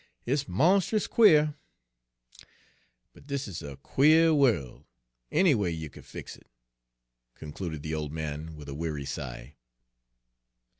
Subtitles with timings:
[0.23, 1.53] Hit's monst'us quare.
[3.13, 4.87] But dis is a quare worl',
[5.31, 6.49] anyway yer kin fix it,"
[7.35, 9.57] concluded the old man, with a weary sigh.